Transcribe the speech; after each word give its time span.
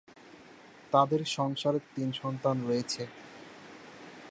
তাঁদের 0.93 1.21
সংসারে 1.29 1.79
তিন 1.95 2.09
সন্তান 2.21 2.55
রয়েছে। 2.67 3.03